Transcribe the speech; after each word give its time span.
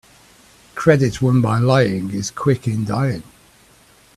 Credit 0.73 1.21
won 1.21 1.41
by 1.41 1.59
lying 1.59 2.09
is 2.09 2.31
quick 2.31 2.67
in 2.67 2.85
dying. 2.85 3.21